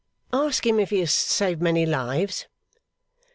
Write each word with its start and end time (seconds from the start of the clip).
'Ask 0.33 0.65
him 0.65 0.79
if 0.79 0.89
he 0.89 1.01
has 1.01 1.13
saved 1.13 1.61
many 1.61 1.85
lives? 1.85 2.47